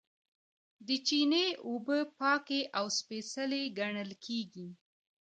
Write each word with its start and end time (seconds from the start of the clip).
د 0.87 0.89
چینې 1.07 1.45
اوبه 1.67 1.97
پاکې 2.19 2.59
او 2.77 2.85
سپیڅلې 2.97 3.63
ګڼل 3.79 4.09
کیږي. 4.25 4.67